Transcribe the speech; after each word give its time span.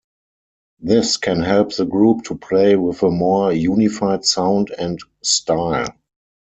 This 0.79 1.17
can 1.17 1.43
help 1.43 1.75
the 1.75 1.85
group 1.85 2.23
to 2.23 2.35
play 2.35 2.75
with 2.75 3.03
a 3.03 3.11
more 3.11 3.53
unified 3.53 4.25
sound 4.25 4.73
and 4.79 4.97
style. 5.21 5.93